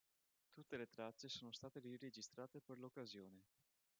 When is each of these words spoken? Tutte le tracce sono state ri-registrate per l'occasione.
Tutte 0.53 0.77
le 0.77 0.87
tracce 0.89 1.29
sono 1.29 1.51
state 1.51 1.79
ri-registrate 1.79 2.59
per 2.59 2.79
l'occasione. 2.79 3.43